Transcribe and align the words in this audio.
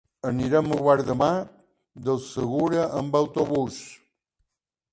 Anirem 0.27 0.71
a 0.75 0.77
Guardamar 0.79 1.33
del 2.07 2.17
Segura 2.29 2.89
amb 3.03 3.19
autobús. 3.23 3.81